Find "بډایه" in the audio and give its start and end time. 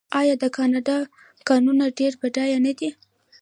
2.21-2.59